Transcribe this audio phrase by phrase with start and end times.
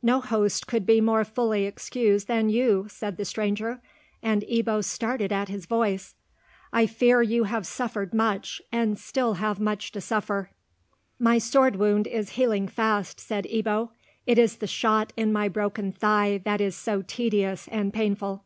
[0.00, 3.78] "No host could be more fully excused than you," said the stranger,
[4.22, 6.14] and Ebbo started at his voice.
[6.72, 10.48] "I fear you have suffered much, and still have much to suffer."
[11.18, 13.90] "My sword wound is healing fast," said Ebbo;
[14.26, 18.44] "it is the shot in my broken thigh that is so tedious and painful."